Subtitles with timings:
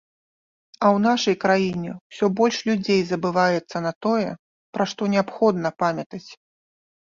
[0.75, 4.29] А ў нашай краіне ўсё больш людзей забываецца на тое,
[4.79, 6.25] пра што неабходна памятаць!